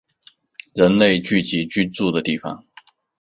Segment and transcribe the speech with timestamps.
[0.73, 2.65] 人类聚集居住的地方